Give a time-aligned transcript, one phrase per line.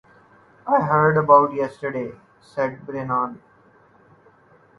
[0.65, 3.39] "I heard about yesterday," said Brennan.